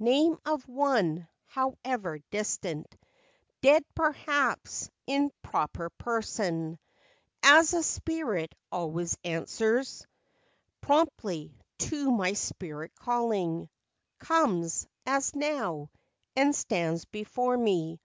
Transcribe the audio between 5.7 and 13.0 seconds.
person— As a spirit always answers Promptly, to my spirit